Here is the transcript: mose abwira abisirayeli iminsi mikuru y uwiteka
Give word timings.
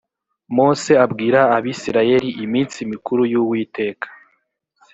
mose 0.55 0.91
abwira 1.05 1.39
abisirayeli 1.57 2.29
iminsi 2.45 2.77
mikuru 2.91 3.21
y 3.31 3.35
uwiteka 3.41 4.07